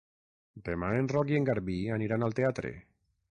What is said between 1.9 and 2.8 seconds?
aniran al teatre.